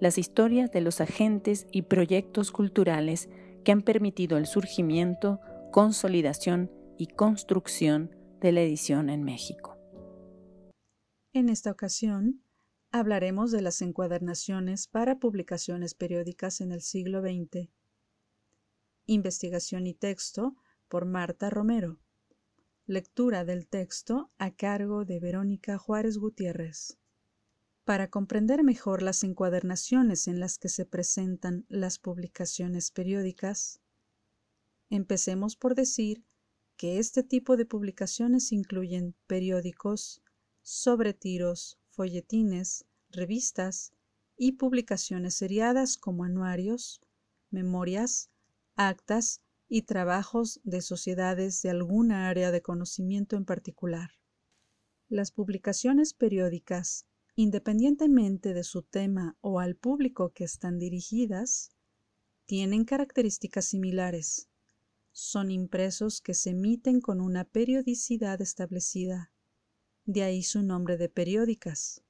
[0.00, 3.28] las historias de los agentes y proyectos culturales
[3.64, 5.40] que han permitido el surgimiento,
[5.70, 9.76] consolidación y construcción de la edición en México.
[11.32, 12.42] En esta ocasión,
[12.90, 17.68] hablaremos de las encuadernaciones para publicaciones periódicas en el siglo XX.
[19.06, 20.56] Investigación y texto
[20.88, 22.00] por Marta Romero.
[22.86, 26.99] Lectura del texto a cargo de Verónica Juárez Gutiérrez.
[27.90, 33.80] Para comprender mejor las encuadernaciones en las que se presentan las publicaciones periódicas,
[34.90, 36.24] empecemos por decir
[36.76, 40.22] que este tipo de publicaciones incluyen periódicos,
[40.62, 43.92] sobretiros, folletines, revistas
[44.36, 47.00] y publicaciones seriadas como anuarios,
[47.50, 48.30] memorias,
[48.76, 54.10] actas y trabajos de sociedades de alguna área de conocimiento en particular.
[55.08, 57.09] Las publicaciones periódicas
[57.40, 61.70] independientemente de su tema o al público que están dirigidas,
[62.44, 64.50] tienen características similares.
[65.12, 69.32] Son impresos que se emiten con una periodicidad establecida.
[70.04, 72.02] De ahí su nombre de periódicas.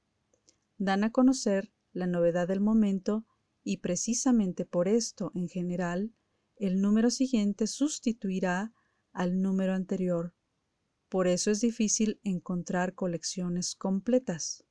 [0.77, 3.25] Dan a conocer la novedad del momento
[3.63, 6.13] y precisamente por esto, en general,
[6.57, 8.73] el número siguiente sustituirá
[9.13, 10.33] al número anterior.
[11.07, 14.65] Por eso es difícil encontrar colecciones completas.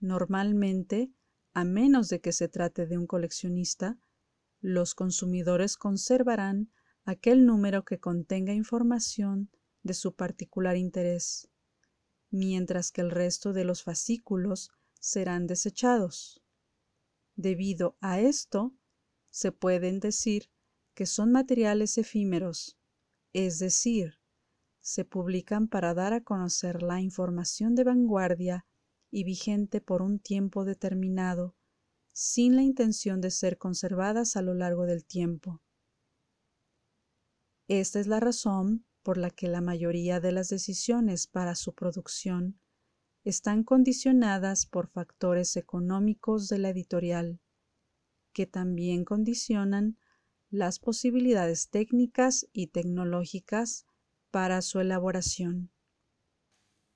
[0.00, 1.12] Normalmente,
[1.52, 3.98] a menos de que se trate de un coleccionista,
[4.60, 6.72] los consumidores conservarán
[7.04, 9.50] aquel número que contenga información
[9.82, 11.50] de su particular interés,
[12.30, 16.42] mientras que el resto de los fascículos serán desechados.
[17.36, 18.74] Debido a esto,
[19.30, 20.50] se pueden decir
[20.94, 22.78] que son materiales efímeros,
[23.32, 24.18] es decir,
[24.80, 28.66] se publican para dar a conocer la información de vanguardia
[29.10, 31.56] y vigente por un tiempo determinado,
[32.12, 35.60] sin la intención de ser conservadas a lo largo del tiempo.
[37.68, 42.58] Esta es la razón por la que la mayoría de las decisiones para su producción
[43.24, 47.40] están condicionadas por factores económicos de la editorial,
[48.32, 49.98] que también condicionan
[50.50, 53.86] las posibilidades técnicas y tecnológicas
[54.30, 55.70] para su elaboración.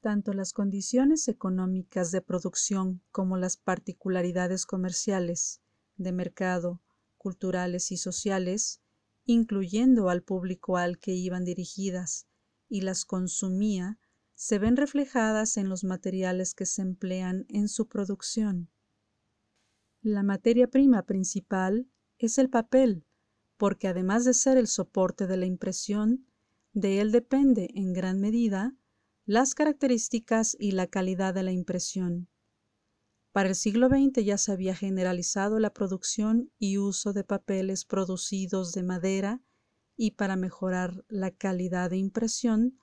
[0.04, 5.62] Tanto las condiciones económicas de producción como las particularidades comerciales,
[5.96, 6.82] de mercado,
[7.16, 8.82] culturales y sociales,
[9.24, 12.26] incluyendo al público al que iban dirigidas
[12.68, 13.98] y las consumía,
[14.34, 18.68] se ven reflejadas en los materiales que se emplean en su producción.
[20.02, 21.88] La materia prima principal
[22.18, 23.06] es el papel,
[23.56, 26.26] porque además de ser el soporte de la impresión,
[26.74, 28.76] de él depende en gran medida
[29.26, 32.28] las características y la calidad de la impresión.
[33.32, 38.72] Para el siglo XX ya se había generalizado la producción y uso de papeles producidos
[38.72, 39.42] de madera
[39.96, 42.78] y para mejorar la calidad de impresión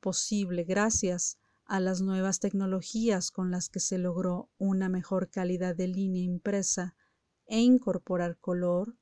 [0.00, 5.88] posible gracias a las nuevas tecnologías con las que se logró una mejor calidad de
[5.88, 6.96] línea impresa
[7.46, 8.96] e incorporar color,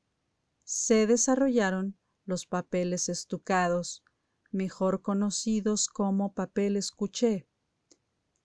[0.65, 4.03] se desarrollaron los papeles estucados,
[4.51, 7.47] mejor conocidos como papeles couché,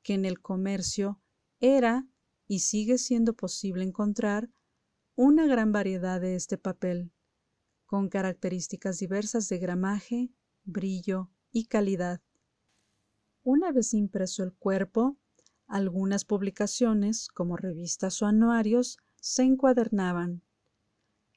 [0.04, 1.22] que en el comercio
[1.60, 2.08] era
[2.48, 4.50] y sigue siendo posible encontrar
[5.16, 7.12] una gran variedad de este papel,
[7.86, 10.30] con características diversas de gramaje,
[10.64, 12.22] brillo y calidad.
[13.44, 15.18] Una vez impreso el cuerpo,
[15.68, 20.44] algunas publicaciones, como revistas o anuarios, se encuadernaban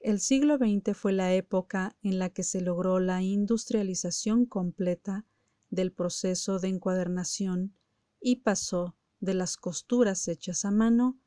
[0.09, 5.27] el siglo XX fue la época en la que se logró la industrialización completa
[5.69, 7.77] del proceso de encuadernación
[8.19, 11.21] y pasó de las costuras hechas a mano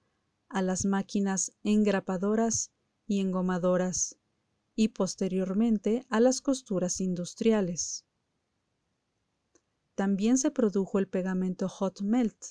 [0.49, 2.71] a las máquinas engrapadoras
[3.05, 4.17] y engomadoras
[4.75, 8.07] y posteriormente a las costuras industriales.
[9.93, 12.43] También se produjo el pegamento hot melt,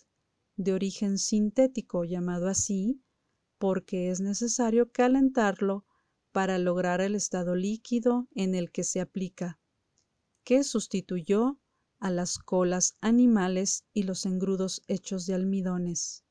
[0.54, 3.02] de origen sintético llamado así
[3.58, 5.86] porque es necesario calentarlo
[6.32, 9.58] para lograr el estado líquido en el que se aplica,
[10.44, 11.58] que sustituyó
[11.98, 16.24] a las colas animales y los engrudos hechos de almidones.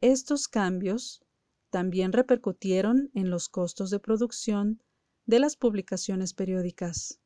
[0.00, 1.22] Estos cambios
[1.70, 4.82] también repercutieron en los costos de producción
[5.26, 7.20] de las publicaciones periódicas.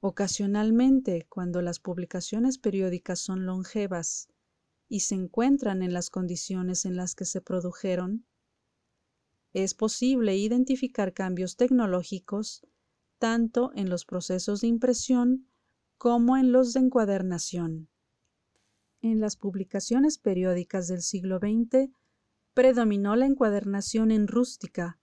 [0.00, 4.28] Ocasionalmente, cuando las publicaciones periódicas son longevas
[4.88, 8.26] y se encuentran en las condiciones en las que se produjeron,
[9.54, 12.66] es posible identificar cambios tecnológicos
[13.18, 15.46] tanto en los procesos de impresión
[15.96, 17.88] como en los de encuadernación.
[19.00, 21.90] En las publicaciones periódicas del siglo XX
[22.52, 24.98] predominó la encuadernación en rústica,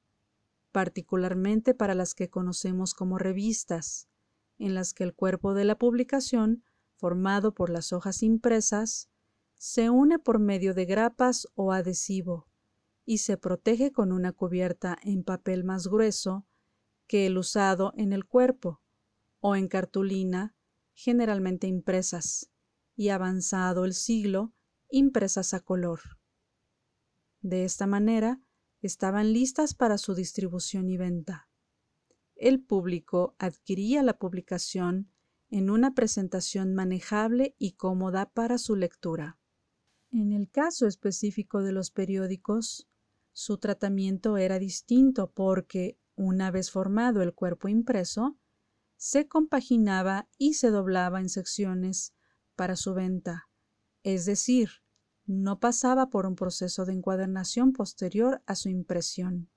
[0.74, 4.10] particularmente para las que conocemos como revistas,
[4.60, 6.64] en las que el cuerpo de la publicación,
[6.98, 9.10] formado por las hojas impresas,
[9.56, 12.51] se une por medio de grapas o adhesivo
[13.12, 16.48] y se protege con una cubierta en papel más grueso
[17.08, 18.82] que el usado en el cuerpo
[19.42, 20.56] o en cartulina,
[20.94, 22.54] generalmente impresas,
[22.96, 24.54] y avanzado el siglo,
[24.90, 26.00] impresas a color.
[27.42, 28.40] De esta manera,
[28.82, 31.50] estaban listas para su distribución y venta.
[32.38, 35.12] El público adquiría la publicación
[35.50, 39.38] en una presentación manejable y cómoda para su lectura.
[40.12, 42.88] En el caso específico de los periódicos,
[43.34, 48.38] su tratamiento era distinto porque, una vez formado el cuerpo impreso,
[48.98, 52.14] se compaginaba y se doblaba en secciones
[52.56, 53.50] para su venta,
[54.04, 54.70] es decir,
[55.26, 59.50] no pasaba por un proceso de encuadernación posterior a su impresión.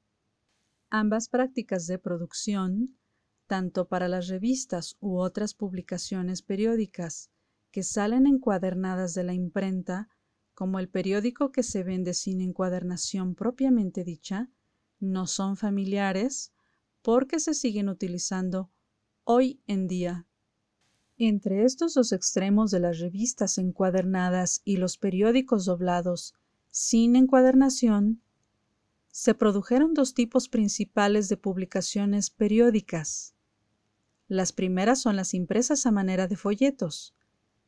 [0.88, 2.99] Ambas prácticas de producción,
[3.47, 7.31] tanto para las revistas u otras publicaciones periódicas
[7.70, 10.09] que salen encuadernadas de la imprenta,
[10.55, 14.51] como el periódico que se vende sin encuadernación propiamente dicha,
[15.01, 16.53] no son familiares
[17.03, 18.71] porque se siguen utilizando
[19.25, 20.27] hoy en día.
[21.19, 26.35] Entre estos dos extremos de las revistas encuadernadas y los periódicos doblados
[26.71, 28.21] sin encuadernación,
[29.11, 33.35] se produjeron dos tipos principales de publicaciones periódicas.
[34.27, 37.15] Las primeras son las impresas a manera de folletos,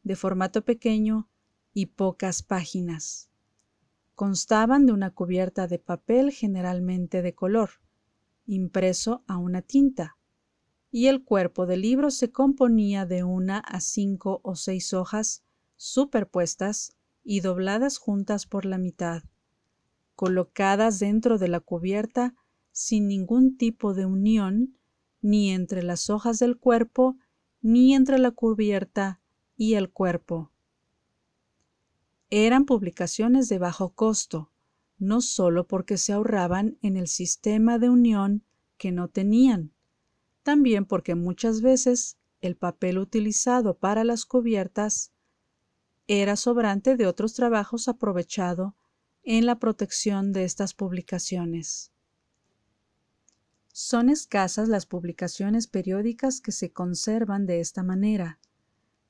[0.02, 1.28] de formato pequeño
[1.76, 3.28] y pocas páginas.
[4.14, 7.68] Constaban de una cubierta de papel generalmente de color,
[8.46, 10.16] impreso a una tinta,
[10.90, 15.44] y el cuerpo del libro se componía de una a cinco o seis hojas
[15.76, 19.24] superpuestas y dobladas juntas por la mitad,
[20.14, 22.34] colocadas dentro de la cubierta
[22.72, 24.78] sin ningún tipo de unión
[25.20, 27.18] ni entre las hojas del cuerpo
[27.60, 29.20] ni entre la cubierta
[29.58, 30.52] y el cuerpo.
[32.30, 34.50] Eran publicaciones de bajo costo,
[34.98, 38.42] no solo porque se ahorraban en el sistema de unión
[38.78, 39.72] que no tenían,
[40.42, 45.12] también porque muchas veces el papel utilizado para las cubiertas
[46.08, 48.74] era sobrante de otros trabajos aprovechado
[49.22, 51.90] en la protección de estas publicaciones.
[53.72, 58.38] Son escasas las publicaciones periódicas que se conservan de esta manera,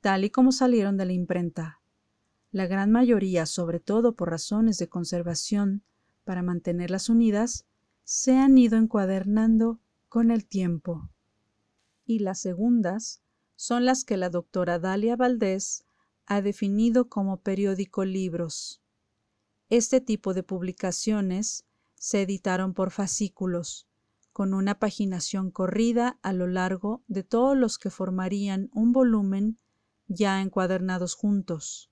[0.00, 1.80] tal y como salieron de la imprenta.
[2.56, 5.82] La gran mayoría, sobre todo por razones de conservación,
[6.24, 7.66] para mantenerlas unidas,
[8.02, 11.10] se han ido encuadernando con el tiempo.
[12.06, 13.20] Y las segundas
[13.56, 15.84] son las que la doctora Dalia Valdés
[16.24, 18.80] ha definido como periódico libros.
[19.68, 23.86] Este tipo de publicaciones se editaron por fascículos,
[24.32, 29.58] con una paginación corrida a lo largo de todos los que formarían un volumen
[30.08, 31.90] ya encuadernados juntos.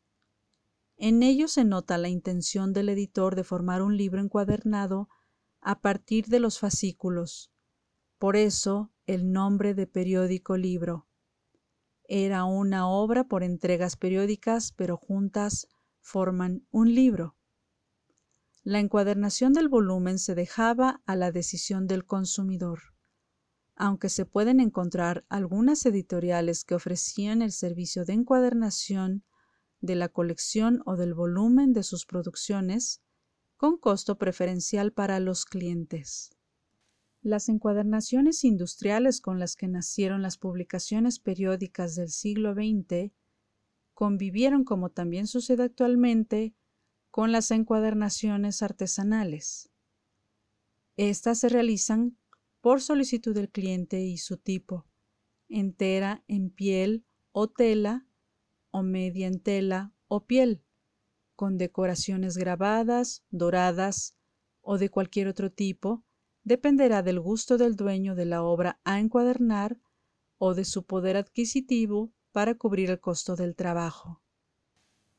[1.07, 5.11] En ello se nota la intención del editor de formar un libro encuadernado
[5.61, 7.53] a partir de los fascículos.
[8.17, 11.07] Por eso el nombre de periódico libro.
[12.05, 15.69] Era una obra por entregas periódicas, pero juntas
[16.01, 17.37] forman un libro.
[18.63, 22.81] La encuadernación del volumen se dejaba a la decisión del consumidor,
[23.77, 29.23] aunque se pueden encontrar algunas editoriales que ofrecían el servicio de encuadernación
[29.85, 33.03] de la colección o del volumen de sus producciones
[33.57, 36.31] con costo preferencial para los clientes.
[37.21, 43.13] Las encuadernaciones industriales con las que nacieron las publicaciones periódicas del siglo XX
[43.93, 46.55] convivieron, como también sucede actualmente,
[47.11, 49.71] con las encuadernaciones artesanales.
[50.97, 52.17] Estas se realizan
[52.61, 54.87] por solicitud del cliente y su tipo,
[55.49, 58.07] entera en piel o tela
[58.75, 60.61] o media en tela o piel,
[61.37, 64.17] con decoraciones grabadas, doradas
[64.63, 66.03] o de cualquier otro tipo,
[66.43, 69.79] dependerá del gusto del dueño de la obra a encuadernar
[70.39, 74.21] o de su poder adquisitivo para cubrir el costo del trabajo.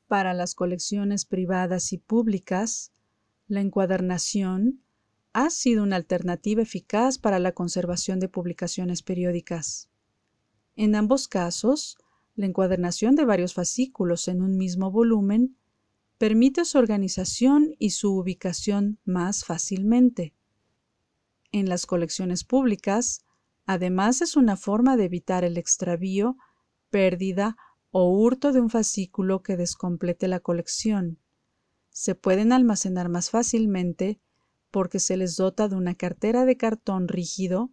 [0.07, 2.91] Para las colecciones privadas y públicas,
[3.47, 4.81] La encuadernación
[5.31, 9.89] ha sido una alternativa eficaz para la conservación de publicaciones periódicas.
[10.75, 11.97] En ambos casos,
[12.35, 15.57] la encuadernación de varios fascículos en un mismo volumen
[16.17, 20.33] permite su organización y su ubicación más fácilmente.
[21.51, 23.25] En las colecciones públicas,
[23.65, 26.37] además es una forma de evitar el extravío,
[26.89, 27.57] pérdida
[27.91, 31.19] o hurto de un fascículo que descomplete la colección.
[31.89, 34.19] Se pueden almacenar más fácilmente
[34.71, 37.71] porque se les dota de una cartera de cartón rígido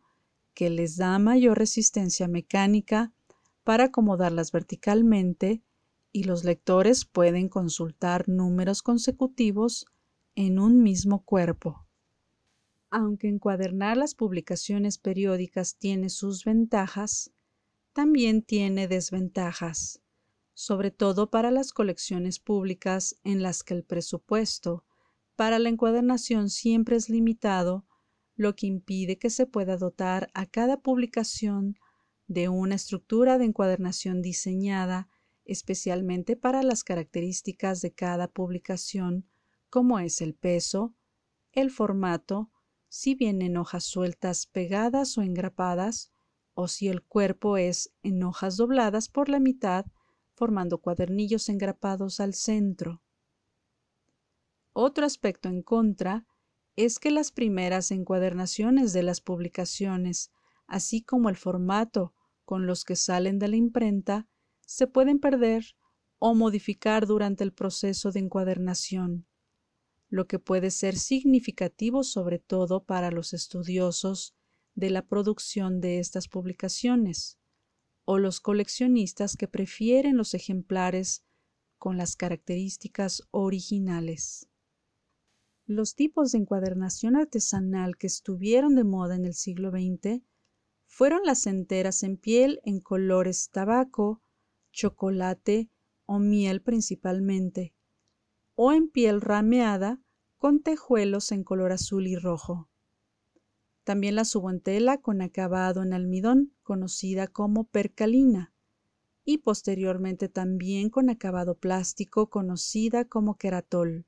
[0.55, 3.13] que les da mayor resistencia mecánica
[3.65, 5.63] para acomodarlas verticalmente
[6.13, 9.87] y los lectores pueden consultar números consecutivos
[10.35, 11.87] en un mismo cuerpo.
[12.91, 17.33] Aunque encuadernar las publicaciones periódicas tiene sus ventajas,
[17.93, 20.03] también tiene desventajas,
[20.55, 24.85] sobre todo para las colecciones públicas en las que el presupuesto
[25.37, 27.87] para la encuadernación siempre es limitado,
[28.37, 31.79] lo que impide que se pueda dotar a cada publicación
[32.27, 35.09] de una estructura de encuadernación diseñada
[35.45, 39.29] especialmente para las características de cada publicación,
[39.71, 40.95] como es el peso,
[41.53, 42.51] el formato,
[42.89, 46.13] si vienen hojas sueltas pegadas o engrapadas,
[46.55, 49.87] o si el cuerpo es en hojas dobladas por la mitad,
[50.35, 53.03] formando cuadernillos engrapados al centro.
[54.75, 56.27] Otro aspecto en contra
[56.77, 60.31] es que las primeras encuadernaciones de las publicaciones,
[60.73, 62.15] así como el formato
[62.47, 64.27] con los que salen de la imprenta,
[64.67, 65.77] se pueden perder
[66.19, 69.27] o modificar durante el proceso de encuadernación,
[70.09, 74.35] lo que puede ser significativo sobre todo para los estudiosos
[74.75, 77.39] de la producción de estas publicaciones
[78.07, 81.23] o los coleccionistas que prefieren los ejemplares
[81.77, 84.49] con las características originales.
[85.67, 90.23] Los tipos de encuadernación artesanal que estuvieron de moda en el siglo XX
[90.93, 94.21] fueron las enteras en piel en colores tabaco,
[94.73, 95.71] chocolate
[96.05, 97.75] o miel principalmente,
[98.57, 100.03] o en piel rameada
[100.37, 102.69] con tejuelos en color azul y rojo.
[103.85, 108.53] También la subo en tela con acabado en almidón, conocida como percalina,
[109.25, 114.05] y posteriormente también con acabado plástico, conocida como keratol.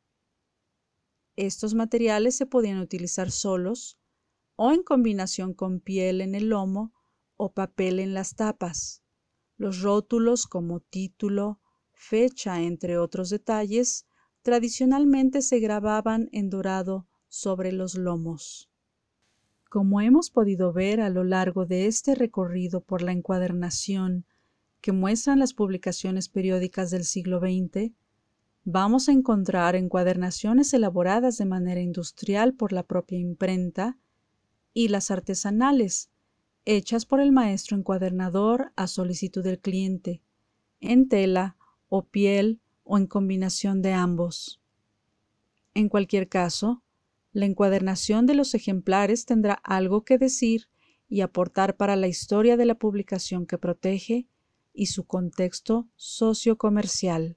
[1.34, 3.98] Estos materiales se podían utilizar solos
[4.56, 6.92] o en combinación con piel en el lomo
[7.36, 9.02] o papel en las tapas.
[9.56, 11.60] Los rótulos como título,
[11.92, 14.06] fecha, entre otros detalles,
[14.42, 18.70] tradicionalmente se grababan en dorado sobre los lomos.
[19.70, 24.24] Como hemos podido ver a lo largo de este recorrido por la encuadernación
[24.80, 27.92] que muestran las publicaciones periódicas del siglo XX,
[28.64, 33.98] vamos a encontrar encuadernaciones elaboradas de manera industrial por la propia imprenta
[34.74, 36.10] y las artesanales,
[36.66, 40.20] hechas por el maestro encuadernador a solicitud del cliente,
[40.80, 41.56] en tela
[41.88, 44.60] o piel o en combinación de ambos.
[45.72, 46.82] En cualquier caso,
[47.32, 50.68] la encuadernación de los ejemplares tendrá algo que decir
[51.08, 54.26] y aportar para la historia de la publicación que protege
[54.72, 57.36] y su contexto sociocomercial.